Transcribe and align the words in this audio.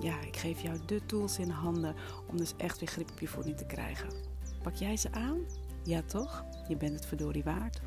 ja, 0.00 0.20
ik 0.20 0.36
geef 0.36 0.60
jou 0.60 0.78
de 0.86 1.06
tools 1.06 1.38
in 1.38 1.50
handen 1.50 1.94
om 2.30 2.36
dus 2.36 2.54
echt 2.56 2.78
weer 2.78 2.88
grip 2.88 3.10
op 3.10 3.20
je 3.20 3.28
voeding 3.28 3.56
te 3.56 3.66
krijgen. 3.66 4.08
Pak 4.62 4.74
jij 4.74 4.96
ze 4.96 5.12
aan? 5.12 5.38
Ja 5.84 6.02
toch? 6.02 6.44
Je 6.68 6.76
bent 6.76 6.94
het 6.94 7.06
verdorie 7.06 7.44
waard. 7.44 7.80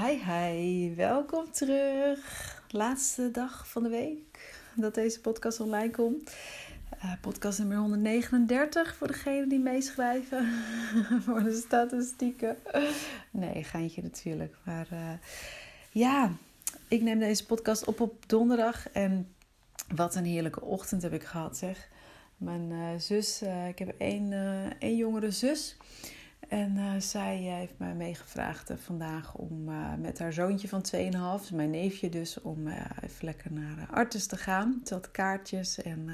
Hi 0.00 0.18
hi, 0.24 0.94
welkom 0.94 1.52
terug. 1.52 2.62
Laatste 2.68 3.30
dag 3.30 3.68
van 3.68 3.82
de 3.82 3.88
week 3.88 4.60
dat 4.74 4.94
deze 4.94 5.20
podcast 5.20 5.60
online 5.60 5.90
komt. 5.90 6.34
Uh, 7.04 7.12
podcast 7.20 7.58
nummer 7.58 7.76
139 7.76 8.96
voor 8.96 9.06
degenen 9.06 9.48
die 9.48 9.58
meeschrijven 9.58 10.46
voor 11.24 11.42
de 11.42 11.54
statistieken. 11.54 12.56
Nee, 13.30 13.64
geintje 13.64 14.02
natuurlijk. 14.02 14.56
Maar 14.64 14.88
uh, 14.92 15.12
ja, 15.90 16.32
ik 16.92 17.02
neem 17.02 17.18
deze 17.18 17.46
podcast 17.46 17.84
op 17.84 18.00
op 18.00 18.28
donderdag 18.28 18.88
en 18.90 19.34
wat 19.94 20.14
een 20.14 20.24
heerlijke 20.24 20.60
ochtend 20.60 21.02
heb 21.02 21.12
ik 21.12 21.22
gehad 21.22 21.56
zeg. 21.56 21.88
Mijn 22.36 22.70
uh, 22.70 22.88
zus, 22.98 23.42
uh, 23.42 23.68
ik 23.68 23.78
heb 23.78 23.94
één, 23.98 24.30
uh, 24.30 24.66
één 24.78 24.96
jongere 24.96 25.30
zus. 25.30 25.76
En 26.48 27.02
zij 27.02 27.36
heeft 27.36 27.78
mij 27.78 27.94
meegevraagd 27.94 28.72
vandaag 28.76 29.34
om 29.34 29.64
met 30.00 30.18
haar 30.18 30.32
zoontje 30.32 30.68
van 30.68 30.84
2,5, 31.48 31.54
mijn 31.54 31.70
neefje 31.70 32.08
dus, 32.08 32.40
om 32.40 32.68
even 33.02 33.24
lekker 33.24 33.52
naar 33.52 33.88
Artes 33.90 34.26
te 34.26 34.36
gaan. 34.36 34.80
Ze 34.84 34.94
had 34.94 35.10
kaartjes 35.10 35.82
en 35.82 36.08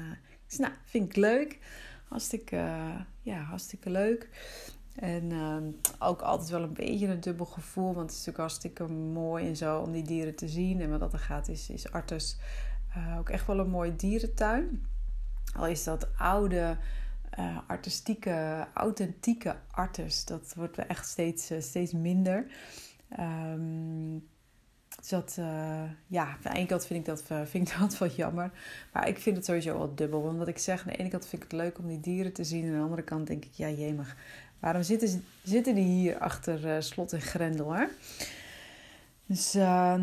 ik 0.49 0.57
nou, 0.57 0.73
vind 0.85 1.09
ik 1.09 1.15
leuk. 1.15 1.59
Hartstikke, 2.07 2.81
ja, 3.21 3.39
hartstikke 3.39 3.89
leuk. 3.89 4.29
En 4.99 5.31
uh, 5.31 5.57
ook 5.99 6.21
altijd 6.21 6.49
wel 6.49 6.61
een 6.61 6.73
beetje 6.73 7.07
een 7.07 7.19
dubbel 7.19 7.45
gevoel. 7.45 7.93
Want 7.93 7.99
het 7.99 8.09
is 8.09 8.17
natuurlijk 8.17 8.37
hartstikke 8.37 8.87
mooi 8.93 9.47
en 9.47 9.55
zo 9.55 9.79
om 9.79 9.91
die 9.91 10.03
dieren 10.03 10.35
te 10.35 10.47
zien. 10.47 10.81
En 10.81 10.89
wat 10.89 10.99
dat 10.99 11.13
er 11.13 11.19
gaat 11.19 11.47
is, 11.47 11.69
is 11.69 11.91
Artus 11.91 12.37
uh, 12.97 13.17
ook 13.17 13.29
echt 13.29 13.47
wel 13.47 13.59
een 13.59 13.69
mooie 13.69 13.95
dierentuin. 13.95 14.85
Al 15.55 15.67
is 15.67 15.83
dat 15.83 16.07
oude, 16.17 16.77
uh, 17.39 17.57
artistieke, 17.67 18.67
authentieke 18.73 19.55
Artus. 19.71 20.25
Dat 20.25 20.53
wordt 20.55 20.77
echt 20.77 21.07
steeds, 21.07 21.51
steeds 21.59 21.91
minder. 21.91 22.45
Um, 23.19 24.27
dus 24.99 25.09
dat, 25.09 25.35
ja, 26.07 26.25
aan 26.25 26.37
de 26.43 26.49
ene 26.49 26.65
kant 26.65 26.85
vind 26.85 26.99
ik, 26.99 27.05
dat, 27.05 27.23
vind 27.49 27.69
ik 27.69 27.75
dat 27.79 27.97
wel 27.97 28.09
jammer. 28.09 28.51
Maar 28.93 29.07
ik 29.07 29.17
vind 29.17 29.35
het 29.35 29.45
sowieso 29.45 29.77
wel 29.77 29.95
dubbel. 29.95 30.23
Want 30.23 30.37
wat 30.37 30.47
ik 30.47 30.57
zeg, 30.57 30.81
aan 30.81 30.91
de 30.91 30.97
ene 30.97 31.09
kant 31.09 31.27
vind 31.27 31.43
ik 31.43 31.51
het 31.51 31.59
leuk 31.59 31.77
om 31.77 31.87
die 31.87 31.99
dieren 31.99 32.33
te 32.33 32.43
zien. 32.43 32.63
En 32.63 32.69
aan 32.69 32.75
de 32.75 32.83
andere 32.83 33.03
kant 33.03 33.27
denk 33.27 33.45
ik, 33.45 33.53
ja 33.53 33.69
jemig 33.69 34.15
Waarom 34.59 34.83
zitten, 34.83 35.23
zitten 35.43 35.75
die 35.75 35.83
hier 35.85 36.17
achter 36.17 36.65
uh, 36.65 36.81
slot 36.81 37.13
en 37.13 37.21
grendel? 37.21 37.73
Hè? 37.73 37.85
Dus, 39.25 39.55
uh, 39.55 39.95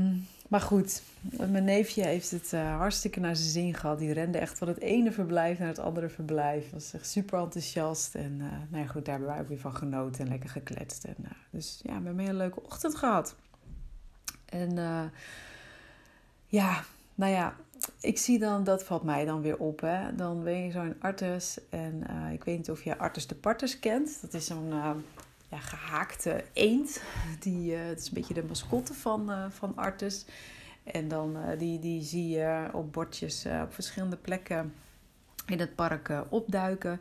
maar 0.49 0.61
goed, 0.61 1.03
mijn 1.51 1.65
neefje 1.65 2.03
heeft 2.03 2.31
het 2.31 2.53
uh, 2.53 2.77
hartstikke 2.77 3.21
naar 3.21 3.37
zijn 3.37 3.49
zin 3.49 3.75
gehad. 3.75 3.99
Die 3.99 4.13
rende 4.13 4.39
echt 4.39 4.59
van 4.59 4.69
het 4.69 4.81
ene 4.81 5.13
verblijf 5.13 5.59
naar 5.59 5.69
het 5.69 5.79
andere 5.79 6.09
verblijf. 6.09 6.71
Was 6.71 6.95
echt 6.95 7.11
super 7.11 7.39
enthousiast. 7.39 8.15
En 8.15 8.33
uh, 8.33 8.47
nou 8.69 8.83
ja, 8.83 8.87
goed, 8.87 9.05
daar 9.05 9.15
hebben 9.15 9.35
wij 9.35 9.41
ook 9.41 9.49
weer 9.49 9.59
van 9.59 9.77
genoten 9.77 10.25
en 10.25 10.31
lekker 10.31 10.51
gekletst. 10.51 11.05
En, 11.05 11.17
dus 11.51 11.81
ja, 11.83 11.89
we 11.89 12.05
hebben 12.05 12.13
een 12.13 12.27
hele 12.27 12.39
leuke 12.39 12.63
ochtend 12.63 12.95
gehad. 12.95 13.35
En 14.45 14.75
ja, 16.47 16.85
nou 17.15 17.33
ja, 17.33 17.57
ik 18.01 18.19
zie 18.19 18.39
dan, 18.39 18.65
dat 18.65 18.85
valt 18.85 19.03
mij 19.03 19.25
dan 19.25 19.43
weer 19.43 19.59
op. 19.59 19.81
Hè. 19.81 20.15
Dan 20.15 20.43
ben 20.43 20.65
je 20.65 20.71
zo 20.71 20.83
in 20.83 20.97
Artes. 21.01 21.59
En 21.71 22.05
uh, 22.11 22.33
ik 22.33 22.45
weet 22.45 22.57
niet 22.57 22.71
of 22.71 22.83
je 22.83 22.99
Artes 22.99 23.27
de 23.27 23.35
Partes 23.35 23.79
kent. 23.79 24.21
Dat 24.21 24.35
is 24.35 24.47
zo'n 24.47 24.69
uh, 24.69 24.91
ja, 25.49 25.59
gehaakte 25.59 26.45
eend. 26.53 27.03
Die, 27.41 27.73
uh, 27.73 27.79
het 27.87 27.99
is 27.99 28.07
een 28.07 28.15
beetje 28.15 28.35
de 28.35 28.45
mascotte 28.45 28.95
van, 28.95 29.31
van 29.51 29.77
Artes. 29.77 30.25
En 30.85 31.09
dan, 31.09 31.37
die, 31.59 31.79
die 31.79 32.03
zie 32.03 32.29
je 32.29 32.69
op 32.73 32.93
bordjes 32.93 33.47
op 33.63 33.75
verschillende 33.75 34.17
plekken 34.17 34.75
in 35.47 35.61
het 35.61 35.75
park 35.75 36.13
opduiken. 36.29 37.01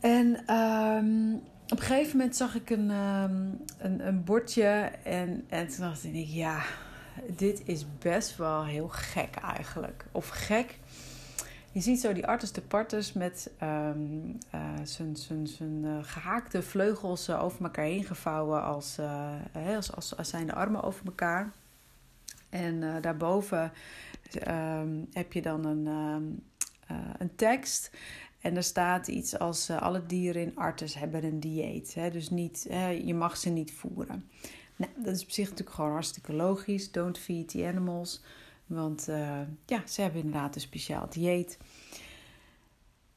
En 0.00 0.54
um, 0.54 1.34
op 1.64 1.78
een 1.78 1.84
gegeven 1.84 2.16
moment 2.16 2.36
zag 2.36 2.54
ik 2.54 2.70
een, 2.70 2.90
um, 2.90 3.58
een, 3.78 4.06
een 4.06 4.24
bordje. 4.24 4.90
En, 5.02 5.44
en 5.48 5.68
toen 5.68 5.80
dacht 5.80 6.04
ik, 6.04 6.26
ja 6.26 6.62
dit 7.26 7.62
is 7.64 7.84
best 7.98 8.36
wel 8.36 8.64
heel 8.64 8.88
gek 8.88 9.36
eigenlijk. 9.36 10.04
Of 10.12 10.28
gek. 10.28 10.78
Je 11.72 11.80
ziet 11.82 12.00
zo 12.00 12.12
die 12.12 12.26
artis 12.26 12.52
de 12.52 12.60
partes 12.60 13.12
met 13.12 13.50
um, 13.62 14.38
uh, 14.54 14.60
zijn, 14.84 15.84
uh, 15.84 15.98
gehaakte 16.02 16.62
vleugels 16.62 17.28
uh, 17.28 17.42
over 17.44 17.64
elkaar 17.64 17.84
heen 17.84 18.04
gevouwen 18.04 18.62
als, 18.62 18.98
als, 19.76 20.16
als, 20.16 20.28
zijn 20.28 20.46
de 20.46 20.54
armen 20.54 20.82
over 20.82 21.06
elkaar. 21.06 21.52
En 22.48 23.00
daarboven 23.00 23.72
um, 24.48 25.06
heb 25.12 25.32
je 25.32 25.42
dan 25.42 25.64
een, 25.64 25.86
um, 25.86 26.42
een 27.18 27.34
tekst. 27.36 27.90
En 28.40 28.56
er 28.56 28.62
staat 28.62 29.08
iets 29.08 29.38
als 29.38 29.70
alle 29.70 30.06
dieren 30.06 30.42
in 30.42 30.56
Artes 30.56 30.94
hebben 30.94 31.24
een 31.24 31.40
dieet. 31.40 31.94
Hè? 31.94 32.10
Dus 32.10 32.30
niet, 32.30 32.66
je 33.04 33.14
mag 33.14 33.36
ze 33.36 33.48
niet 33.48 33.72
voeren. 33.72 34.28
Nou, 34.76 34.92
dat 34.96 35.14
is 35.14 35.22
op 35.22 35.30
zich 35.30 35.48
natuurlijk 35.48 35.76
gewoon 35.76 35.92
hartstikke 35.92 36.32
logisch. 36.32 36.92
Don't 36.92 37.18
feed 37.18 37.48
the 37.48 37.66
animals. 37.66 38.22
Want 38.66 39.08
uh, 39.08 39.40
ja, 39.66 39.86
ze 39.86 40.02
hebben 40.02 40.20
inderdaad 40.20 40.54
een 40.54 40.60
speciaal 40.60 41.08
dieet. 41.10 41.58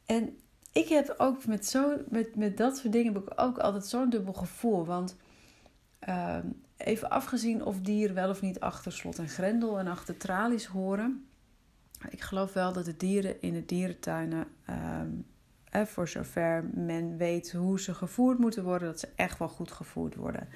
En 0.06 0.38
ik 0.72 0.88
heb 0.88 1.14
ook 1.18 1.46
met, 1.46 1.66
zo, 1.66 1.98
met, 2.10 2.36
met 2.36 2.58
dat 2.58 2.78
soort 2.78 2.94
dingen 2.94 3.14
heb 3.14 3.22
ik 3.22 3.42
ook 3.42 3.58
altijd 3.58 3.86
zo'n 3.86 4.10
dubbel 4.10 4.34
gevoel. 4.34 4.86
Want 4.86 5.16
uh, 6.08 6.38
even 6.78 7.10
afgezien 7.10 7.66
of 7.66 7.80
dieren 7.80 8.16
wel 8.16 8.30
of 8.30 8.42
niet 8.42 8.60
achter 8.60 8.92
slot 8.92 9.20
en 9.20 9.30
grendel 9.30 9.80
en 9.80 9.88
achter 9.88 10.18
tralies 10.18 10.66
horen. 10.66 11.28
Ik 12.10 12.22
geloof 12.22 12.54
wel 12.54 12.74
dat 12.74 12.86
de 12.86 12.98
dieren 12.98 13.42
in 13.42 13.54
de 13.54 13.66
dierentuinen, 13.66 14.48
uh, 14.70 15.86
voor 15.86 16.08
zover 16.08 16.70
men 16.74 17.18
weet 17.18 17.52
hoe 17.52 17.80
ze 17.80 17.94
gevoerd 17.94 18.38
moeten 18.38 18.64
worden, 18.64 18.88
dat 18.88 19.00
ze 19.00 19.10
echt 19.16 19.40
wel 19.40 19.48
goed 19.48 19.72
gevoerd 19.72 20.16
worden. 20.16 20.48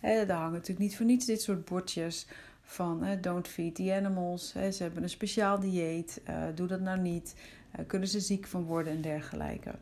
He, 0.00 0.26
daar 0.26 0.36
hangen 0.36 0.52
natuurlijk 0.52 0.80
niet 0.80 0.96
voor 0.96 1.06
niets 1.06 1.26
dit 1.26 1.42
soort 1.42 1.64
bordjes 1.64 2.26
van 2.62 3.18
don't 3.20 3.48
feed 3.48 3.74
the 3.74 3.94
animals. 3.94 4.52
ze 4.52 4.76
hebben 4.82 5.02
een 5.02 5.08
speciaal 5.08 5.60
dieet, 5.60 6.20
uh, 6.28 6.42
doe 6.54 6.66
dat 6.66 6.80
nou 6.80 6.98
niet. 6.98 7.34
Uh, 7.78 7.86
kunnen 7.86 8.08
ze 8.08 8.20
ziek 8.20 8.46
van 8.46 8.62
worden 8.62 8.92
en 8.92 9.00
dergelijke. 9.00 9.74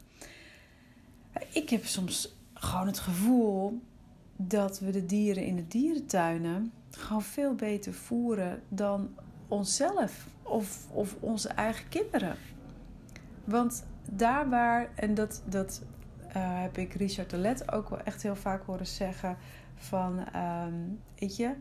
Ik 1.52 1.70
heb 1.70 1.84
soms 1.84 2.36
gewoon 2.54 2.86
het 2.86 2.98
gevoel 2.98 3.80
dat 4.36 4.78
we 4.78 4.90
de 4.90 5.06
dieren 5.06 5.44
in 5.44 5.56
de 5.56 5.68
dierentuinen 5.68 6.72
gewoon 6.90 7.22
veel 7.22 7.54
beter 7.54 7.94
voeren 7.94 8.62
dan 8.68 9.14
onszelf 9.48 10.26
of, 10.42 10.86
of 10.90 11.16
onze 11.20 11.48
eigen 11.48 11.88
kinderen. 11.88 12.36
Want 13.44 13.84
daar 14.10 14.48
waar, 14.48 14.90
en 14.94 15.14
dat, 15.14 15.42
dat 15.44 15.82
uh, 16.28 16.32
heb 16.36 16.78
ik 16.78 16.94
Richard 16.94 17.30
de 17.30 17.36
Let 17.36 17.72
ook 17.72 17.88
wel 17.88 18.00
echt 18.00 18.22
heel 18.22 18.36
vaak 18.36 18.62
horen 18.66 18.86
zeggen 18.86 19.36
van, 19.76 20.26
um, 20.36 21.00
weet 21.18 21.36
je, 21.36 21.54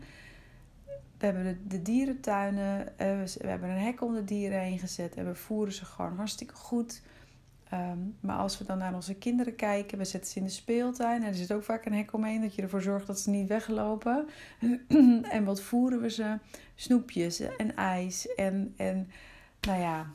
we 1.18 1.26
hebben 1.26 1.58
de, 1.64 1.82
dierentuinen, 1.82 2.80
uh, 2.80 2.86
we, 2.96 3.46
hebben 3.46 3.70
een 3.70 3.78
hek 3.78 4.02
om 4.02 4.14
de 4.14 4.24
dieren 4.24 4.60
heen 4.60 4.78
gezet 4.78 5.14
en 5.14 5.26
we 5.26 5.34
voeren 5.34 5.72
ze 5.72 5.84
gewoon 5.84 6.16
hartstikke 6.16 6.54
goed. 6.54 7.02
Um, 7.72 8.16
maar 8.20 8.36
als 8.36 8.58
we 8.58 8.64
dan 8.64 8.78
naar 8.78 8.94
onze 8.94 9.14
kinderen 9.14 9.56
kijken, 9.56 9.98
we 9.98 10.04
zetten 10.04 10.30
ze 10.30 10.38
in 10.38 10.44
de 10.44 10.50
speeltuin 10.50 11.22
en 11.22 11.28
er 11.28 11.34
zit 11.34 11.52
ook 11.52 11.62
vaak 11.62 11.84
een 11.84 11.94
hek 11.94 12.12
omheen 12.12 12.40
dat 12.40 12.54
je 12.54 12.62
ervoor 12.62 12.82
zorgt 12.82 13.06
dat 13.06 13.20
ze 13.20 13.30
niet 13.30 13.48
weglopen. 13.48 14.28
en 15.36 15.44
wat 15.44 15.60
voeren 15.60 16.00
we 16.00 16.10
ze? 16.10 16.38
Snoepjes 16.74 17.40
en 17.40 17.76
ijs 17.76 18.34
en, 18.34 18.74
en 18.76 19.10
nou 19.60 19.80
ja, 19.80 20.06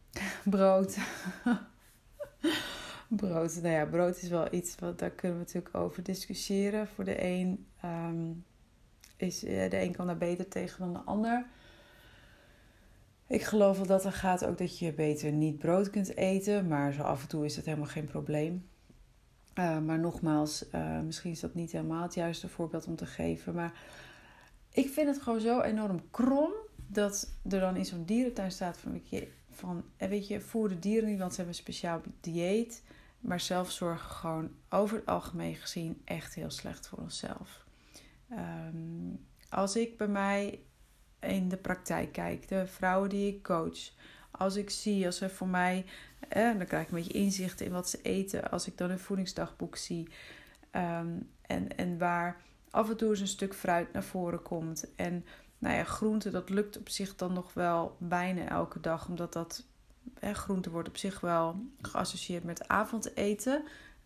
brood. 0.44 0.96
brood. 3.08 3.58
Nou 3.62 3.74
ja, 3.74 3.86
brood 3.86 4.22
is 4.22 4.28
wel 4.28 4.54
iets 4.54 4.74
wat 4.78 4.98
daar 4.98 5.10
kunnen 5.10 5.38
we 5.38 5.44
natuurlijk 5.44 5.74
over 5.74 6.02
discussiëren. 6.02 6.88
Voor 6.88 7.04
de 7.04 7.22
een 7.22 7.66
um, 7.84 8.44
is 9.16 9.44
eh, 9.44 9.70
de 9.70 9.80
een 9.80 9.92
kan 9.92 10.06
daar 10.06 10.16
beter 10.16 10.48
tegen 10.48 10.78
dan 10.78 10.92
de 10.92 11.10
ander. 11.10 11.46
Ik 13.26 13.42
geloof 13.42 13.76
wel 13.76 13.86
dat 13.86 14.04
er 14.04 14.12
gaat 14.12 14.44
ook 14.44 14.58
dat 14.58 14.78
je 14.78 14.92
beter 14.92 15.32
niet 15.32 15.58
brood 15.58 15.90
kunt 15.90 16.16
eten, 16.16 16.66
maar 16.68 16.92
zo 16.92 17.02
af 17.02 17.22
en 17.22 17.28
toe 17.28 17.44
is 17.44 17.54
dat 17.54 17.64
helemaal 17.64 17.86
geen 17.86 18.04
probleem. 18.04 18.68
Uh, 19.54 19.78
maar 19.78 19.98
nogmaals, 19.98 20.64
uh, 20.74 21.00
misschien 21.00 21.30
is 21.30 21.40
dat 21.40 21.54
niet 21.54 21.72
helemaal 21.72 22.02
het 22.02 22.14
juiste 22.14 22.48
voorbeeld 22.48 22.86
om 22.86 22.96
te 22.96 23.06
geven. 23.06 23.54
Maar 23.54 23.72
ik 24.72 24.88
vind 24.88 25.06
het 25.06 25.22
gewoon 25.22 25.40
zo 25.40 25.60
enorm 25.60 26.10
krom 26.10 26.52
dat 26.86 27.30
er 27.48 27.60
dan 27.60 27.76
in 27.76 27.84
zo'n 27.84 28.04
dierentuin 28.04 28.50
staat 28.50 28.76
van, 28.78 29.02
van 29.50 29.84
weet 29.98 30.28
je, 30.28 30.40
voer 30.40 30.68
de 30.68 30.78
dieren 30.78 31.08
niet, 31.08 31.18
want 31.18 31.30
ze 31.30 31.36
hebben 31.36 31.54
een 31.56 31.62
speciaal 31.62 32.00
dieet. 32.20 32.82
Maar 33.26 33.40
zelfzorg 33.40 34.02
gewoon 34.02 34.50
over 34.68 34.96
het 34.96 35.06
algemeen 35.06 35.54
gezien 35.54 36.02
echt 36.04 36.34
heel 36.34 36.50
slecht 36.50 36.88
voor 36.88 36.98
onszelf. 36.98 37.64
Ehm, 38.28 39.14
als 39.48 39.76
ik 39.76 39.96
bij 39.96 40.08
mij 40.08 40.60
in 41.20 41.48
de 41.48 41.56
praktijk 41.56 42.12
kijk, 42.12 42.48
de 42.48 42.66
vrouwen 42.66 43.08
die 43.08 43.34
ik 43.34 43.42
coach, 43.42 43.90
als 44.30 44.56
ik 44.56 44.70
zie, 44.70 45.06
als 45.06 45.16
ze 45.16 45.28
voor 45.28 45.48
mij, 45.48 45.84
dan 46.28 46.66
krijg 46.66 46.82
ik 46.82 46.90
een 46.90 46.96
beetje 46.96 47.18
inzicht 47.18 47.60
in 47.60 47.72
wat 47.72 47.88
ze 47.88 48.02
eten. 48.02 48.50
Als 48.50 48.66
ik 48.66 48.78
dan 48.78 48.90
een 48.90 48.98
voedingsdagboek 48.98 49.76
zie 49.76 50.08
ehm, 50.70 51.18
en, 51.42 51.76
en 51.76 51.98
waar 51.98 52.40
af 52.70 52.90
en 52.90 52.96
toe 52.96 53.10
eens 53.10 53.20
een 53.20 53.26
stuk 53.26 53.54
fruit 53.54 53.92
naar 53.92 54.04
voren 54.04 54.42
komt. 54.42 54.94
En 54.94 55.24
nou 55.58 55.76
ja, 55.76 55.84
groente, 55.84 56.30
dat 56.30 56.50
lukt 56.50 56.78
op 56.78 56.88
zich 56.88 57.16
dan 57.16 57.32
nog 57.32 57.54
wel 57.54 57.96
bijna 57.98 58.48
elke 58.48 58.80
dag, 58.80 59.08
omdat 59.08 59.32
dat 59.32 59.64
groente 60.20 60.70
wordt 60.70 60.88
op 60.88 60.96
zich 60.96 61.20
wel 61.20 61.56
geassocieerd 61.80 62.44
met 62.44 62.68
avondeten. 62.68 63.62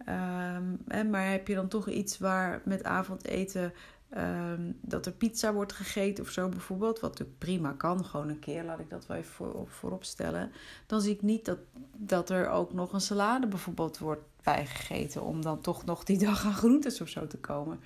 Um, 0.08 1.10
maar 1.10 1.30
heb 1.30 1.48
je 1.48 1.54
dan 1.54 1.68
toch 1.68 1.88
iets 1.88 2.18
waar 2.18 2.60
met 2.64 2.84
avondeten 2.84 3.72
um, 4.16 4.78
dat 4.80 5.06
er 5.06 5.12
pizza 5.12 5.52
wordt 5.52 5.72
gegeten 5.72 6.24
of 6.24 6.30
zo 6.30 6.48
bijvoorbeeld, 6.48 7.00
wat 7.00 7.10
natuurlijk 7.10 7.38
prima 7.38 7.72
kan, 7.72 8.04
gewoon 8.04 8.28
een 8.28 8.38
keer, 8.38 8.64
laat 8.64 8.78
ik 8.78 8.90
dat 8.90 9.06
wel 9.06 9.16
even 9.16 9.32
voor, 9.32 9.68
voorop 9.68 10.04
stellen. 10.04 10.52
Dan 10.86 11.00
zie 11.00 11.14
ik 11.14 11.22
niet 11.22 11.44
dat, 11.44 11.58
dat 11.96 12.30
er 12.30 12.48
ook 12.48 12.72
nog 12.72 12.92
een 12.92 13.00
salade 13.00 13.46
bijvoorbeeld 13.46 13.98
wordt 13.98 14.22
bijgegeten 14.42 15.22
om 15.22 15.42
dan 15.42 15.60
toch 15.60 15.84
nog 15.84 16.04
die 16.04 16.18
dag 16.26 16.44
aan 16.44 16.54
groentes 16.54 17.00
of 17.00 17.08
zo 17.08 17.26
te 17.26 17.38
komen. 17.38 17.80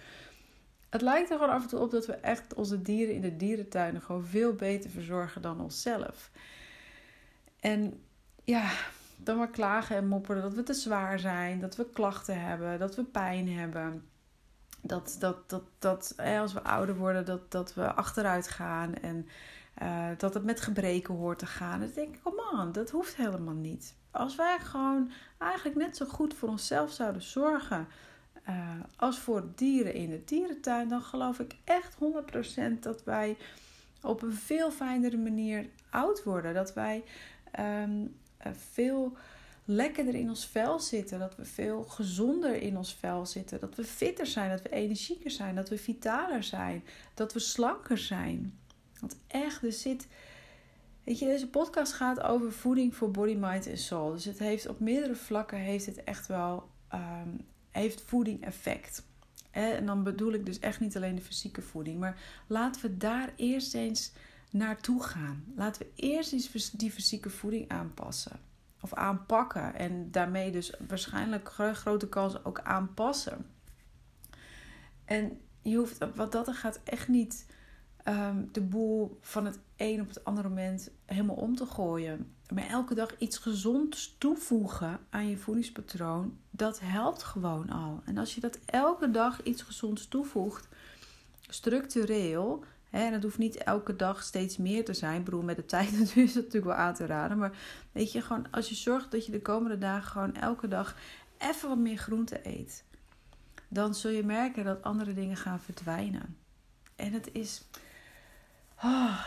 Het 0.89 1.03
lijkt 1.03 1.31
er 1.31 1.39
gewoon 1.39 1.55
af 1.55 1.63
en 1.63 1.69
toe 1.69 1.81
op 1.81 1.91
dat 1.91 2.07
we 2.07 2.13
echt 2.13 2.55
onze 2.55 2.83
dieren 2.83 3.15
in 3.15 3.21
de 3.21 3.37
dierentuinen 3.37 4.03
gewoon 4.03 4.25
veel 4.25 4.53
beter 4.53 4.91
verzorgen 4.91 5.43
dan 5.43 5.61
onszelf. 5.61 6.31
En 7.65 8.03
ja, 8.45 8.71
dan 9.17 9.37
maar 9.37 9.51
klagen 9.51 9.97
en 9.97 10.09
mopperen 10.09 10.43
dat 10.43 10.55
we 10.55 10.63
te 10.63 10.75
zwaar 10.75 11.19
zijn, 11.19 11.61
dat 11.61 11.77
we 11.77 11.91
klachten 11.91 12.41
hebben, 12.41 12.79
dat 12.79 12.97
we 12.97 13.05
pijn 13.05 13.49
hebben. 13.49 14.09
Dat, 14.81 15.17
dat, 15.19 15.51
dat, 15.51 15.63
dat 15.79 16.15
als 16.41 16.53
we 16.53 16.63
ouder 16.63 16.97
worden, 16.97 17.25
dat, 17.25 17.51
dat 17.51 17.75
we 17.75 17.93
achteruit 17.93 18.49
gaan 18.49 18.95
en 18.95 19.29
uh, 19.83 20.09
dat 20.17 20.35
het 20.35 20.45
met 20.45 20.61
gebreken 20.61 21.15
hoort 21.15 21.39
te 21.39 21.47
gaan. 21.47 21.81
Dan 21.81 21.91
denk 21.95 22.15
ik, 22.15 22.21
man, 22.53 22.73
dat 22.73 22.91
hoeft 22.91 23.17
helemaal 23.17 23.55
niet. 23.55 23.95
Als 24.11 24.37
wij 24.37 24.59
gewoon 24.59 25.11
eigenlijk 25.39 25.77
net 25.77 25.97
zo 25.97 26.07
goed 26.07 26.35
voor 26.35 26.49
onszelf 26.49 26.91
zouden 26.91 27.23
zorgen 27.23 27.87
uh, 28.49 28.71
als 28.97 29.19
voor 29.19 29.49
dieren 29.55 29.95
in 29.95 30.11
de 30.11 30.25
dierentuin, 30.25 30.89
dan 30.89 31.03
geloof 31.03 31.39
ik 31.39 31.57
echt 31.65 31.97
100% 32.77 32.79
dat 32.81 33.05
wij 33.05 33.37
op 34.03 34.23
een 34.23 34.33
veel 34.33 34.71
fijnere 34.71 35.17
manier 35.17 35.69
oud 35.91 36.23
worden. 36.23 36.55
Dat 36.55 36.75
wij 36.75 37.05
um, 37.61 38.17
veel 38.53 39.17
lekkerder 39.65 40.15
in 40.15 40.29
ons 40.29 40.47
vel 40.47 40.81
zitten. 40.81 41.19
Dat 41.19 41.37
we 41.37 41.45
veel 41.45 41.83
gezonder 41.83 42.55
in 42.55 42.77
ons 42.77 42.95
vel 42.95 43.27
zitten. 43.27 43.61
Dat 43.61 43.75
we 43.75 43.85
fitter 43.85 44.27
zijn, 44.27 44.51
dat 44.51 44.63
we 44.63 44.69
energieker 44.69 45.31
zijn, 45.31 45.55
dat 45.55 45.69
we 45.69 45.79
vitaler 45.79 46.43
zijn, 46.43 46.85
dat 47.15 47.33
we 47.33 47.39
slanker 47.39 47.99
zijn. 47.99 48.59
Want 49.01 49.17
echt, 49.27 49.63
er 49.63 49.73
zit. 49.73 50.07
Weet 51.05 51.19
je, 51.19 51.27
deze 51.27 51.49
podcast 51.49 51.93
gaat 51.93 52.23
over 52.23 52.53
voeding 52.53 52.95
voor 52.95 53.11
body, 53.11 53.35
mind 53.35 53.67
en 53.67 53.79
soul. 53.79 54.13
Dus 54.13 54.25
het 54.25 54.39
heeft 54.39 54.69
op 54.69 54.81
meerdere 54.81 55.15
vlakken 55.15 55.59
heeft 55.59 55.87
het 55.87 56.05
echt 56.05 56.27
wel 56.27 56.69
um, 56.95 57.41
heeft 57.71 58.03
voeding 58.07 58.45
effect. 58.45 59.03
En 59.51 59.87
dan 59.87 60.03
bedoel 60.03 60.33
ik 60.33 60.47
dus 60.47 60.59
echt 60.59 60.81
niet 60.81 60.97
alleen 60.97 61.15
de 61.15 61.23
fysieke 61.23 61.63
voeding. 61.63 61.99
Maar 61.99 62.21
laten 62.47 62.83
we 62.83 62.97
daar 62.97 63.33
eerst 63.37 63.75
eens 63.75 64.13
naartoe 64.55 65.03
gaan. 65.03 65.45
Laten 65.57 65.83
we 65.83 65.93
eerst 65.95 66.33
eens 66.33 66.71
die 66.71 66.91
fysieke 66.91 67.31
voeding 67.31 67.69
aanpassen. 67.69 68.41
Of 68.81 68.95
aanpakken. 68.95 69.75
En 69.75 70.11
daarmee 70.11 70.51
dus 70.51 70.75
waarschijnlijk 70.89 71.53
grote 71.53 72.09
kans 72.09 72.45
ook 72.45 72.61
aanpassen. 72.61 73.47
En 75.05 75.41
je 75.63 75.77
hoeft, 75.77 76.07
wat 76.15 76.33
dat 76.33 76.49
er 76.49 76.55
gaat, 76.55 76.81
echt 76.85 77.09
niet 77.09 77.47
um, 78.09 78.49
de 78.53 78.61
boel 78.61 79.19
van 79.21 79.45
het 79.45 79.59
een 79.77 80.01
op 80.01 80.09
het 80.09 80.25
andere 80.25 80.49
moment 80.49 80.91
helemaal 81.05 81.37
om 81.37 81.57
te 81.57 81.67
gooien. 81.67 82.35
Maar 82.53 82.67
elke 82.67 82.95
dag 82.95 83.19
iets 83.19 83.39
gezonds 83.39 84.15
toevoegen 84.19 85.01
aan 85.11 85.29
je 85.29 85.37
voedingspatroon, 85.37 86.39
dat 86.51 86.81
helpt 86.81 87.23
gewoon 87.23 87.71
al. 87.71 88.03
En 88.05 88.19
als 88.19 88.35
je 88.35 88.41
dat 88.41 88.59
elke 88.65 89.11
dag 89.11 89.43
iets 89.43 89.63
gezonds 89.63 90.09
toevoegt, 90.09 90.69
structureel, 91.41 92.65
en 93.03 93.13
dat 93.13 93.23
hoeft 93.23 93.39
niet 93.39 93.57
elke 93.57 93.97
dag 93.97 94.23
steeds 94.23 94.57
meer 94.57 94.85
te 94.85 94.95
zijn. 94.95 95.19
Ik 95.19 95.25
bedoel, 95.25 95.43
met 95.43 95.57
de 95.57 95.67
tijd 95.67 95.93
is 96.17 96.35
het 96.35 96.35
natuurlijk 96.35 96.65
wel 96.65 96.75
aan 96.75 96.95
te 96.95 97.07
raden. 97.07 97.39
Maar 97.39 97.57
weet 97.93 98.13
je, 98.13 98.21
gewoon 98.21 98.47
als 98.51 98.69
je 98.69 98.75
zorgt 98.75 99.11
dat 99.11 99.27
je 99.27 99.33
de 99.33 99.43
komende 99.43 99.79
dagen 99.79 100.11
gewoon 100.11 100.35
elke 100.35 100.69
dag 100.69 100.97
even 101.39 101.69
wat 101.69 101.79
meer 101.79 101.99
groente 101.99 102.41
eet, 102.43 102.85
dan 103.69 103.95
zul 103.95 104.11
je 104.11 104.25
merken 104.25 104.65
dat 104.65 104.83
andere 104.83 105.15
dingen 105.15 105.37
gaan 105.37 105.61
verdwijnen. 105.61 106.37
En 106.97 107.13
het 107.13 107.29
is 107.33 107.65
Oh, 108.83 109.25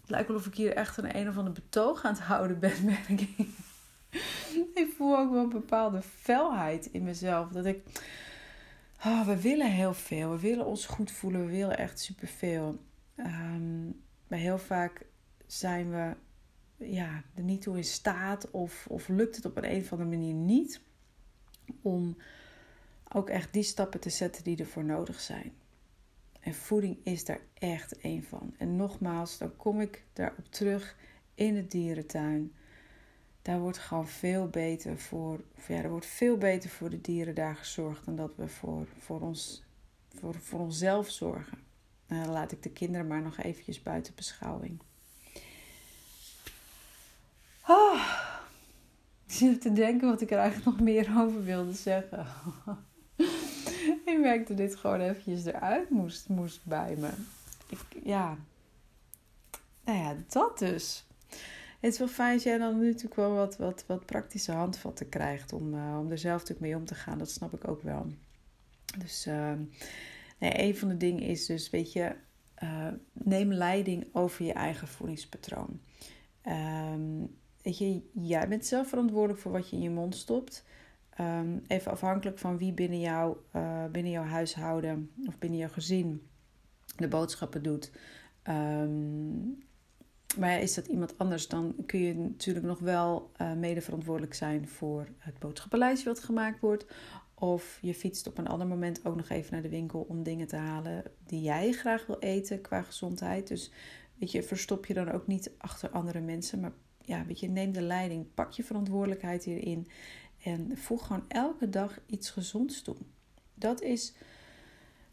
het 0.00 0.10
lijkt 0.10 0.28
wel 0.28 0.36
of 0.36 0.46
ik 0.46 0.54
hier 0.54 0.72
echt 0.72 0.96
een 0.96 1.16
een 1.16 1.28
of 1.28 1.36
ander 1.36 1.52
betoog 1.52 2.04
aan 2.04 2.12
het 2.12 2.22
houden 2.22 2.58
ben, 2.58 2.88
ik. 3.08 3.20
ik 4.74 4.92
voel 4.96 5.18
ook 5.18 5.30
wel 5.30 5.42
een 5.42 5.48
bepaalde 5.48 6.02
felheid 6.02 6.86
in 6.86 7.02
mezelf. 7.02 7.48
Dat 7.48 7.64
ik. 7.64 7.78
Oh, 9.04 9.26
we 9.26 9.40
willen 9.40 9.70
heel 9.70 9.94
veel. 9.94 10.30
We 10.30 10.38
willen 10.38 10.66
ons 10.66 10.86
goed 10.86 11.10
voelen. 11.10 11.46
We 11.46 11.52
willen 11.52 11.78
echt 11.78 12.00
superveel. 12.00 12.80
Um, 13.16 14.02
maar 14.28 14.38
heel 14.38 14.58
vaak 14.58 15.06
zijn 15.46 15.90
we 15.90 16.16
ja, 16.84 17.22
er 17.34 17.42
niet 17.42 17.62
toe 17.62 17.76
in 17.76 17.84
staat. 17.84 18.50
Of, 18.50 18.86
of 18.88 19.08
lukt 19.08 19.36
het 19.36 19.44
op 19.44 19.56
een, 19.56 19.70
een 19.70 19.80
of 19.80 19.92
andere 19.92 20.10
manier 20.10 20.34
niet. 20.34 20.80
Om 21.82 22.16
ook 23.08 23.28
echt 23.28 23.52
die 23.52 23.62
stappen 23.62 24.00
te 24.00 24.10
zetten 24.10 24.44
die 24.44 24.56
ervoor 24.56 24.84
nodig 24.84 25.20
zijn. 25.20 25.52
En 26.40 26.54
voeding 26.54 26.96
is 27.02 27.24
daar 27.24 27.40
echt 27.54 27.98
één 27.98 28.22
van. 28.22 28.54
En 28.58 28.76
nogmaals, 28.76 29.38
dan 29.38 29.56
kom 29.56 29.80
ik 29.80 30.04
daarop 30.12 30.46
terug 30.50 30.96
in 31.34 31.54
de 31.54 31.66
dierentuin. 31.66 32.52
Daar 33.42 33.60
wordt 33.60 33.78
gewoon 33.78 34.08
veel 34.08 34.48
beter 34.48 34.98
voor, 34.98 35.40
ja, 35.68 35.82
er 35.82 35.90
wordt 35.90 36.06
veel 36.06 36.36
beter 36.36 36.70
voor 36.70 36.90
de 36.90 37.00
dieren 37.00 37.34
daar 37.34 37.56
gezorgd 37.56 38.04
dan 38.04 38.16
dat 38.16 38.36
we 38.36 38.48
voor, 38.48 38.86
voor, 38.98 39.20
ons, 39.20 39.64
voor, 40.08 40.34
voor 40.34 40.60
onszelf 40.60 41.10
zorgen. 41.10 41.58
Dan 42.12 42.32
laat 42.32 42.52
ik 42.52 42.62
de 42.62 42.70
kinderen 42.70 43.06
maar 43.06 43.22
nog 43.22 43.38
eventjes 43.38 43.82
buiten 43.82 44.14
beschouwing. 44.14 44.80
Oh, 47.68 48.06
ik 49.26 49.32
zit 49.32 49.60
te 49.60 49.72
denken 49.72 50.08
wat 50.08 50.20
ik 50.20 50.30
er 50.30 50.38
eigenlijk 50.38 50.70
nog 50.70 50.80
meer 50.80 51.10
over 51.22 51.44
wilde 51.44 51.72
zeggen. 51.72 52.26
ik 54.04 54.18
merkte 54.20 54.54
dit 54.54 54.76
gewoon 54.76 55.00
eventjes 55.00 55.44
eruit 55.44 55.90
moest, 55.90 56.28
moest 56.28 56.60
bij 56.64 56.96
me. 56.98 57.10
Ik, 57.68 57.78
ja, 58.04 58.36
nou 59.84 59.98
ja, 59.98 60.16
dat 60.28 60.58
dus. 60.58 61.04
Het 61.80 61.92
is 61.92 61.98
wel 61.98 62.08
fijn 62.08 62.34
als 62.34 62.42
jij 62.42 62.58
dan 62.58 62.78
nu 62.78 62.86
natuurlijk 62.86 63.14
wel 63.14 63.34
wat, 63.34 63.56
wat, 63.56 63.84
wat 63.86 64.06
praktische 64.06 64.52
handvatten 64.52 65.08
krijgt 65.08 65.52
om, 65.52 65.74
uh, 65.74 65.98
om 65.98 66.10
er 66.10 66.18
zelf 66.18 66.40
natuurlijk 66.40 66.60
mee 66.60 66.76
om 66.76 66.84
te 66.84 66.94
gaan. 66.94 67.18
Dat 67.18 67.30
snap 67.30 67.52
ik 67.52 67.68
ook 67.68 67.82
wel. 67.82 68.06
Dus 68.98 69.26
uh, 69.26 69.52
een 70.42 70.76
van 70.76 70.88
de 70.88 70.96
dingen 70.96 71.22
is 71.22 71.46
dus, 71.46 71.70
weet 71.70 71.92
je, 71.92 72.14
uh, 72.62 72.88
neem 73.12 73.52
leiding 73.52 74.06
over 74.12 74.44
je 74.44 74.52
eigen 74.52 74.88
voedingspatroon. 74.88 75.80
Um, 76.94 77.36
weet 77.62 77.78
je, 77.78 78.02
jij 78.12 78.48
bent 78.48 78.66
zelf 78.66 78.88
verantwoordelijk 78.88 79.40
voor 79.40 79.52
wat 79.52 79.70
je 79.70 79.76
in 79.76 79.82
je 79.82 79.90
mond 79.90 80.16
stopt. 80.16 80.64
Um, 81.20 81.62
even 81.66 81.92
afhankelijk 81.92 82.38
van 82.38 82.58
wie 82.58 82.72
binnen, 82.72 83.00
jou, 83.00 83.36
uh, 83.56 83.84
binnen 83.86 84.12
jouw 84.12 84.24
huishouden 84.24 85.10
of 85.26 85.38
binnen 85.38 85.58
jouw 85.58 85.68
gezin 85.68 86.26
de 86.96 87.08
boodschappen 87.08 87.62
doet. 87.62 87.92
Um, 88.48 89.64
maar 90.38 90.60
is 90.60 90.74
dat 90.74 90.86
iemand 90.86 91.18
anders, 91.18 91.48
dan 91.48 91.74
kun 91.86 92.00
je 92.00 92.14
natuurlijk 92.14 92.66
nog 92.66 92.78
wel 92.78 93.30
uh, 93.40 93.52
mede 93.52 93.80
verantwoordelijk 93.80 94.34
zijn 94.34 94.68
voor 94.68 95.08
het 95.18 95.38
boodschappenlijstje 95.38 96.08
wat 96.08 96.24
gemaakt 96.24 96.60
wordt. 96.60 96.86
Of 97.42 97.78
je 97.80 97.94
fietst 97.94 98.26
op 98.26 98.38
een 98.38 98.46
ander 98.46 98.66
moment 98.66 99.04
ook 99.04 99.16
nog 99.16 99.28
even 99.28 99.52
naar 99.52 99.62
de 99.62 99.68
winkel 99.68 100.06
om 100.08 100.22
dingen 100.22 100.46
te 100.46 100.56
halen 100.56 101.02
die 101.26 101.42
jij 101.42 101.72
graag 101.72 102.06
wil 102.06 102.18
eten 102.18 102.60
qua 102.60 102.82
gezondheid. 102.82 103.48
Dus 103.48 103.70
weet 104.18 104.30
je, 104.30 104.42
verstop 104.42 104.86
je 104.86 104.94
dan 104.94 105.10
ook 105.10 105.26
niet 105.26 105.50
achter 105.58 105.90
andere 105.90 106.20
mensen. 106.20 106.60
Maar 106.60 106.72
ja, 107.00 107.24
weet 107.24 107.40
je, 107.40 107.48
neem 107.48 107.72
de 107.72 107.82
leiding. 107.82 108.34
Pak 108.34 108.52
je 108.52 108.64
verantwoordelijkheid 108.64 109.44
hierin. 109.44 109.86
En 110.42 110.76
voeg 110.76 111.06
gewoon 111.06 111.24
elke 111.28 111.68
dag 111.68 112.00
iets 112.06 112.30
gezonds 112.30 112.82
toe. 112.82 112.96
Dat 113.54 113.80
is, 113.80 114.12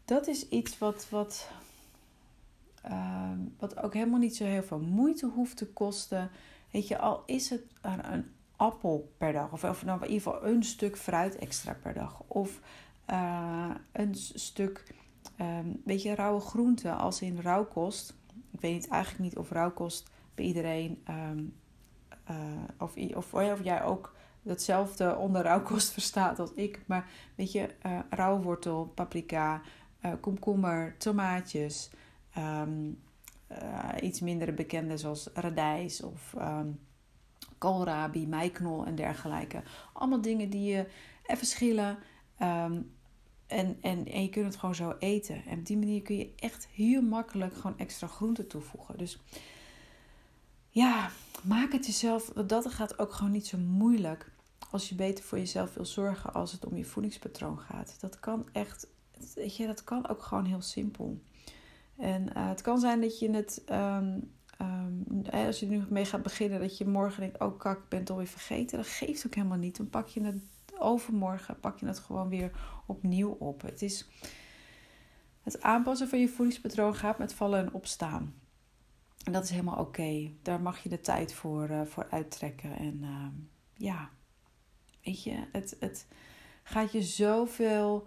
dat 0.04 0.26
is 0.26 0.48
iets 0.48 0.78
wat, 0.78 1.08
wat, 1.08 1.50
uh, 2.86 3.32
wat 3.58 3.76
ook 3.76 3.94
helemaal 3.94 4.18
niet 4.18 4.36
zo 4.36 4.44
heel 4.44 4.62
veel 4.62 4.80
moeite 4.80 5.26
hoeft 5.26 5.56
te 5.56 5.66
kosten. 5.66 6.30
Weet 6.70 6.88
je, 6.88 6.98
al 6.98 7.22
is 7.26 7.50
het 7.50 7.62
een, 7.82 8.12
een 8.12 8.24
appel 8.60 9.12
per 9.18 9.32
dag. 9.32 9.52
Of, 9.52 9.64
of 9.64 9.84
nou 9.84 10.00
in 10.00 10.10
ieder 10.10 10.22
geval 10.22 10.46
een 10.46 10.62
stuk 10.62 10.96
fruit 10.96 11.36
extra 11.36 11.76
per 11.82 11.94
dag. 11.94 12.22
Of 12.26 12.60
uh, 13.10 13.74
een 13.92 14.14
stuk, 14.14 14.94
um, 15.40 15.80
weet 15.84 16.02
je, 16.02 16.14
rauwe 16.14 16.40
groenten 16.40 16.96
als 16.96 17.22
in 17.22 17.40
rauwkost. 17.40 18.14
Ik 18.50 18.60
weet 18.60 18.88
eigenlijk 18.88 19.22
niet 19.22 19.36
of 19.36 19.50
rouwkost 19.50 20.10
bij 20.34 20.44
iedereen, 20.44 21.02
ehm, 21.04 21.44
of, 22.78 22.96
of, 23.14 23.34
of 23.34 23.62
jij 23.64 23.84
ook 23.84 24.14
hetzelfde 24.42 25.16
onder 25.16 25.42
rouwkost 25.42 25.92
verstaat 25.98 26.38
als 26.38 26.52
ik. 26.52 26.82
Maar 26.86 27.08
weet 27.34 27.52
je, 27.52 27.68
uh, 27.86 27.98
rauwwortel, 28.10 28.92
paprika, 28.94 29.60
komkommer, 30.20 30.94
tomaatjes. 30.98 31.90
Uh, 32.38 32.62
iets 34.00 34.20
minder 34.20 34.54
bekende 34.54 34.96
zoals 34.96 35.28
radijs 35.34 36.02
of 36.02 36.34
koolrabi, 37.60 38.26
meiknol 38.26 38.86
en 38.86 38.94
dergelijke. 38.94 39.62
Allemaal 39.92 40.20
dingen 40.20 40.50
die 40.50 40.72
je 40.72 40.86
even 41.26 41.46
schillen. 41.46 41.98
Um, 42.42 42.92
en, 43.46 43.76
en, 43.80 44.06
en 44.06 44.22
je 44.22 44.28
kunt 44.28 44.46
het 44.46 44.56
gewoon 44.56 44.74
zo 44.74 44.94
eten. 44.98 45.44
En 45.46 45.58
op 45.58 45.66
die 45.66 45.78
manier 45.78 46.02
kun 46.02 46.16
je 46.16 46.32
echt 46.36 46.68
heel 46.72 47.02
makkelijk 47.02 47.54
gewoon 47.54 47.78
extra 47.78 48.06
groenten 48.06 48.46
toevoegen. 48.46 48.98
Dus 48.98 49.18
ja, 50.68 51.10
maak 51.42 51.72
het 51.72 51.86
jezelf. 51.86 52.24
Dat 52.28 52.72
gaat 52.72 52.98
ook 52.98 53.12
gewoon 53.12 53.32
niet 53.32 53.46
zo 53.46 53.58
moeilijk. 53.58 54.32
Als 54.70 54.88
je 54.88 54.94
beter 54.94 55.24
voor 55.24 55.38
jezelf 55.38 55.74
wil 55.74 55.84
zorgen 55.84 56.34
als 56.34 56.52
het 56.52 56.66
om 56.66 56.76
je 56.76 56.84
voedingspatroon 56.84 57.58
gaat. 57.58 57.96
Dat 58.00 58.20
kan 58.20 58.48
echt. 58.52 58.86
Weet 59.34 59.56
je, 59.56 59.66
dat 59.66 59.84
kan 59.84 60.08
ook 60.08 60.22
gewoon 60.22 60.44
heel 60.44 60.62
simpel. 60.62 61.20
En 61.96 62.22
uh, 62.22 62.48
het 62.48 62.60
kan 62.60 62.78
zijn 62.78 63.00
dat 63.00 63.18
je 63.18 63.30
het. 63.30 63.62
Um, 63.70 64.32
um, 64.60 65.22
als 65.30 65.60
je 65.60 65.66
nu 65.66 65.84
mee 65.88 66.04
gaat 66.04 66.22
beginnen, 66.22 66.60
dat 66.60 66.78
je 66.78 66.86
morgen 66.86 67.20
denkt: 67.20 67.40
Oh, 67.40 67.58
kak, 67.58 67.78
ik 67.78 67.88
ben 67.88 67.98
het 67.98 68.10
alweer 68.10 68.26
vergeten. 68.26 68.78
Dat 68.78 68.86
geeft 68.86 69.26
ook 69.26 69.34
helemaal 69.34 69.58
niet. 69.58 69.76
Dan 69.76 69.90
pak 69.90 70.08
je 70.08 70.24
het 70.24 70.42
overmorgen 70.80 71.60
pak 71.60 71.78
je 71.78 71.86
het 71.86 71.98
gewoon 71.98 72.28
weer 72.28 72.50
opnieuw 72.86 73.30
op. 73.30 73.62
Het 73.62 73.82
is. 73.82 74.08
Het 75.42 75.62
aanpassen 75.62 76.08
van 76.08 76.20
je 76.20 76.28
voedingspatroon 76.28 76.94
gaat 76.94 77.18
met 77.18 77.32
vallen 77.32 77.60
en 77.60 77.72
opstaan. 77.72 78.34
En 79.24 79.32
dat 79.32 79.44
is 79.44 79.50
helemaal 79.50 79.78
oké. 79.78 80.30
Daar 80.42 80.60
mag 80.60 80.82
je 80.82 80.88
de 80.88 81.00
tijd 81.00 81.32
voor, 81.32 81.68
uh, 81.70 81.82
voor 81.84 82.06
uittrekken. 82.10 82.76
En 82.76 82.98
uh, 83.02 83.26
ja, 83.74 84.10
weet 85.02 85.22
je, 85.22 85.46
het, 85.52 85.76
het 85.80 86.06
gaat 86.62 86.92
je 86.92 87.02
zoveel 87.02 88.06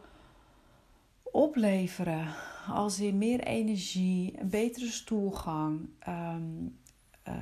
opleveren. 1.34 2.36
Als 2.68 3.00
in 3.00 3.18
meer 3.18 3.40
energie, 3.40 4.40
een 4.40 4.50
betere 4.50 4.90
stoelgang, 4.90 5.90
um, 6.08 6.78
uh, 7.28 7.34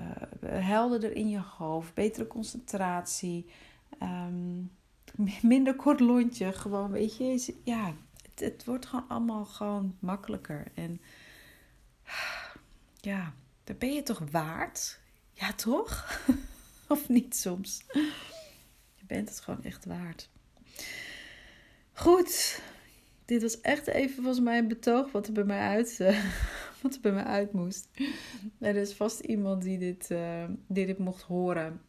helderder 0.44 1.16
in 1.16 1.30
je 1.30 1.40
hoofd, 1.58 1.94
betere 1.94 2.28
concentratie, 2.28 3.46
um, 4.02 4.72
minder 5.42 5.76
kort 5.76 6.00
lontje. 6.00 6.54
Gewoon, 6.54 6.92
weet 6.92 7.18
je, 7.18 7.56
ja, 7.64 7.94
het, 8.22 8.40
het 8.40 8.66
wordt 8.66 8.86
gewoon 8.86 9.08
allemaal 9.08 9.46
gewoon 9.46 9.96
makkelijker. 10.00 10.68
En 10.74 11.02
ja, 12.96 13.34
daar 13.64 13.78
ben 13.78 13.94
je 13.94 14.04
toch 14.04 14.22
waard? 14.32 15.00
Ja, 15.32 15.54
toch? 15.54 16.22
of 16.88 17.10
niet 17.10 17.36
soms? 17.36 17.84
Je 18.96 19.06
bent 19.08 19.30
het 19.30 19.40
gewoon 19.40 19.64
echt 19.64 19.86
waard. 19.86 20.30
Goed, 21.94 22.62
dit 23.26 23.42
was 23.42 23.62
echt 23.62 23.88
even 23.88 24.16
volgens 24.16 24.40
mij 24.40 24.58
een 24.58 24.68
betoog 24.68 25.12
wat 25.12 25.28
er 25.28 25.34
bij 25.34 25.44
mij 25.44 25.60
uit, 25.60 25.98
uh, 26.02 26.26
wat 26.82 26.96
er 26.96 27.02
bij 27.02 27.12
mij 27.12 27.24
uit 27.24 27.54
moest. 27.54 27.90
Er 28.60 28.76
is 28.76 28.94
vast 28.94 29.20
iemand 29.20 29.62
die 29.62 29.78
dit, 29.78 30.10
uh, 30.10 30.44
die 30.68 30.86
dit 30.86 30.98
mocht 30.98 31.22
horen. 31.22 31.82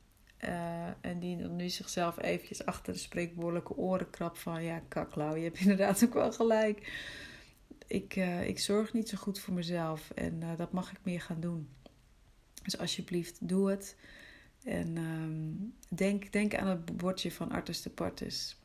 Uh, 0.44 0.86
en 1.00 1.18
die 1.18 1.36
nu 1.36 1.68
zichzelf 1.68 2.22
eventjes 2.22 2.66
achter 2.66 2.92
de 2.92 2.98
spreekwoordelijke 2.98 3.76
oren 3.76 4.10
krabt 4.10 4.38
van... 4.38 4.64
Ja, 4.64 4.82
kaklauw, 4.88 5.34
je 5.34 5.44
hebt 5.44 5.60
inderdaad 5.60 6.04
ook 6.04 6.14
wel 6.14 6.32
gelijk. 6.32 6.92
Ik, 7.86 8.16
ik 8.46 8.58
zorg 8.58 8.92
niet 8.92 9.08
zo 9.08 9.16
goed 9.16 9.40
voor 9.40 9.54
mezelf 9.54 10.10
en 10.10 10.42
dat 10.56 10.72
mag 10.72 10.90
ik 10.90 10.98
meer 11.02 11.20
gaan 11.20 11.40
doen. 11.40 11.68
Dus 12.62 12.78
alsjeblieft, 12.78 13.48
doe 13.48 13.70
het. 13.70 13.96
En 14.64 14.96
um, 14.96 15.74
denk, 15.88 16.32
denk 16.32 16.54
aan 16.54 16.66
het 16.66 16.96
bordje 16.96 17.32
van 17.32 17.50
Artus 17.50 17.82
de 17.82 17.90
Partus. 17.90 18.60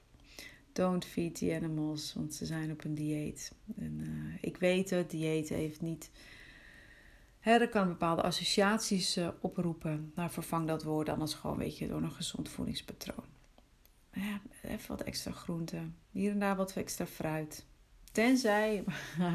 Don't 0.77 1.05
feed 1.05 1.35
the 1.35 1.55
animals, 1.55 2.13
want 2.13 2.33
ze 2.33 2.45
zijn 2.45 2.71
op 2.71 2.83
een 2.83 2.95
dieet. 2.95 3.51
En 3.77 3.99
uh, 4.01 4.37
ik 4.41 4.57
weet 4.57 4.89
het, 4.89 5.09
dieet 5.09 5.49
heeft 5.49 5.81
niet. 5.81 6.09
Hè, 7.39 7.59
dat 7.59 7.69
kan 7.69 7.87
bepaalde 7.87 8.21
associaties 8.21 9.17
uh, 9.17 9.27
oproepen. 9.41 10.11
Nou, 10.15 10.29
vervang 10.29 10.67
dat 10.67 10.83
woord 10.83 11.09
anders 11.09 11.33
gewoon, 11.33 11.57
weet 11.57 11.77
je, 11.77 11.87
door 11.87 12.01
een 12.01 12.11
gezond 12.11 12.49
voedingspatroon. 12.49 13.25
Ja, 14.13 14.41
even 14.61 14.87
wat 14.87 15.01
extra 15.01 15.31
groenten. 15.31 15.95
Hier 16.11 16.31
en 16.31 16.39
daar 16.39 16.55
wat 16.55 16.73
extra 16.73 17.05
fruit. 17.05 17.65
Tenzij, 18.11 18.83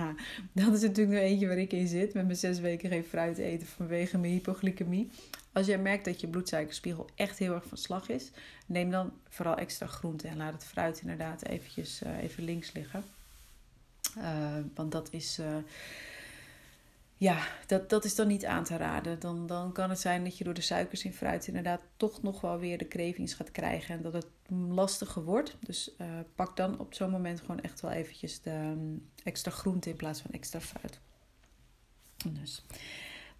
dat 0.53 0.73
is 0.73 0.81
natuurlijk 0.81 1.17
nog 1.17 1.29
eentje 1.29 1.47
waar 1.47 1.59
ik 1.59 1.73
in 1.73 1.89
zit, 1.89 2.15
met 2.15 2.25
mijn 2.25 2.37
zes 2.37 2.61
weken 2.61 2.91
geen 2.91 3.05
fruit 3.05 3.39
eten 3.39 3.67
vanwege 3.67 4.19
mijn 4.19 4.33
hypoglycemie. 4.33 5.11
Als 5.53 5.67
jij 5.67 5.79
merkt 5.79 6.05
dat 6.05 6.21
je 6.21 6.29
bloedsuikerspiegel 6.29 7.09
echt 7.15 7.39
heel 7.39 7.55
erg 7.55 7.67
van 7.67 7.79
slag 7.79 8.09
is, 8.09 8.31
neem 8.67 8.91
dan 8.91 9.13
vooral 9.29 9.57
extra 9.57 9.87
groente 9.87 10.29
en 10.29 10.37
laat 10.37 10.53
het 10.53 10.65
fruit 10.65 11.01
inderdaad 11.01 11.45
eventjes 11.45 12.03
uh, 12.03 12.23
even 12.23 12.45
links 12.45 12.73
liggen. 12.73 13.05
Uh, 14.19 14.57
want 14.75 14.93
dat 14.93 15.13
is, 15.13 15.39
uh, 15.39 15.57
ja, 17.17 17.47
dat, 17.67 17.91
dat 17.91 18.05
is 18.05 18.15
dan 18.15 18.27
niet 18.27 18.45
aan 18.45 18.65
te 18.65 18.77
raden. 18.77 19.21
Dan, 19.21 19.47
dan 19.47 19.73
kan 19.73 19.91
het 19.91 20.01
zijn 20.01 20.25
dat 20.25 20.39
je 20.39 20.45
door 20.45 20.55
de 20.55 20.61
suikers 20.61 21.05
in 21.05 21.13
fruit 21.13 21.47
inderdaad 21.47 21.81
toch 21.97 22.23
nog 22.23 22.41
wel 22.41 22.59
weer 22.59 22.79
de 22.79 22.89
cravings 22.89 23.35
gaat 23.35 23.51
krijgen 23.51 23.95
en 23.95 24.03
dat 24.03 24.13
het 24.13 24.27
lastiger 24.69 25.25
wordt. 25.25 25.57
Dus 25.61 25.91
pak 26.35 26.57
dan 26.57 26.79
op 26.79 26.95
zo'n 26.95 27.11
moment 27.11 27.41
gewoon 27.41 27.61
echt 27.61 27.81
wel 27.81 27.91
eventjes 27.91 28.41
de 28.41 28.51
um, 28.51 29.11
extra 29.25 29.51
groente 29.51 29.91
in 29.91 29.97
plaats 29.97 30.21
van 30.21 30.31
extra 30.31 30.61
fruit. 30.61 31.01
Dus, 32.27 32.65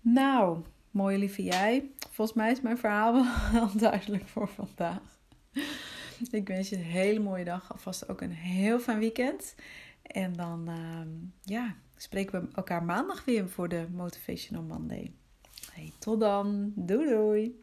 nou, 0.01 0.63
Mooie 0.93 1.19
lieve 1.19 1.43
jij. 1.43 1.91
Volgens 2.11 2.37
mij 2.37 2.51
is 2.51 2.61
mijn 2.61 2.79
verhaal 2.79 3.27
wel 3.53 3.71
duidelijk 3.77 4.29
voor 4.29 4.49
vandaag. 4.49 5.21
Ik 6.31 6.49
wens 6.49 6.69
je 6.69 6.77
een 6.77 6.83
hele 6.83 7.21
mooie 7.21 7.45
dag. 7.45 7.73
Alvast 7.73 8.09
ook 8.09 8.21
een 8.21 8.33
heel 8.33 8.79
fijn 8.79 8.99
weekend. 8.99 9.55
En 10.03 10.33
dan 10.33 10.69
uh, 10.69 11.01
ja, 11.43 11.77
spreken 11.97 12.41
we 12.41 12.49
elkaar 12.55 12.83
maandag 12.83 13.25
weer 13.25 13.49
voor 13.49 13.69
de 13.69 13.87
Motivational 13.93 14.63
Monday. 14.63 15.13
Hey, 15.73 15.93
tot 15.99 16.21
dan. 16.21 16.73
Doei 16.77 17.09
doei. 17.09 17.63